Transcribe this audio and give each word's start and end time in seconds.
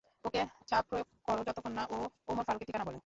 ওকে 0.23 0.41
চাপ 0.67 0.83
প্রয়োগ 0.89 1.07
করো 1.27 1.41
যতক্ষণ 1.47 1.73
না 1.73 1.83
ও 1.91 1.97
ওমর 2.29 2.43
ফারুকের 2.47 2.67
ঠিকানা 2.69 2.85
বলে। 2.87 2.99